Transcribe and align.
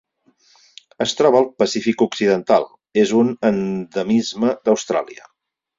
Es 1.05 1.13
troba 1.19 1.39
al 1.41 1.45
Pacífic 1.63 2.03
occidental: 2.07 2.67
és 3.05 3.15
un 3.21 3.33
endemisme 3.53 4.55
d'Austràlia. 4.67 5.33